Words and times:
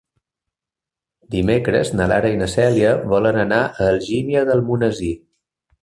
Dimecres 1.35 1.93
na 1.99 2.09
Lara 2.13 2.33
i 2.37 2.41
na 2.41 2.49
Cèlia 2.55 2.97
volen 3.15 3.41
anar 3.47 3.63
a 3.69 3.93
Algímia 3.95 4.47
d'Almonesir. 4.53 5.17